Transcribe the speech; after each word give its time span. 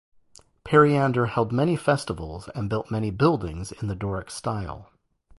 Periander 0.63 1.27
held 1.27 1.51
many 1.51 1.75
festivals 1.75 2.49
and 2.55 2.71
built 2.71 2.89
many 2.89 3.11
buildings 3.11 3.71
in 3.71 3.87
the 3.87 3.93
Doric 3.93 4.31
style. 4.31 4.89